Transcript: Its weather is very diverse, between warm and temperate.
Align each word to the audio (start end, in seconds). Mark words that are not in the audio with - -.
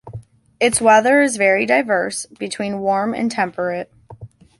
Its 0.59 0.81
weather 0.81 1.21
is 1.21 1.37
very 1.37 1.63
diverse, 1.63 2.25
between 2.39 2.79
warm 2.79 3.13
and 3.13 3.29
temperate. 3.29 3.93